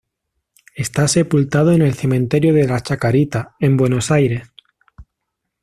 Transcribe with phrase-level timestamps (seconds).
[0.75, 4.51] Está sepultado en el Cementerio de la Chacarita en Buenos Aires.